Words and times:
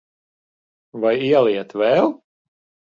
Vai 1.03 1.13
ieliet 1.29 1.79
vēl? 1.85 2.13